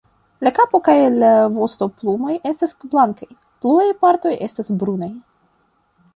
[0.45, 3.29] La kapo kaj la vostoplumoj estas blankaj,
[3.67, 5.13] pluaj partoj estas brunaj.